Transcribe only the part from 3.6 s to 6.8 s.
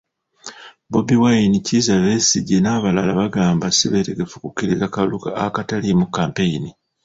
sibeetegefu kukkiriza kalulu akataliimu kampeyini.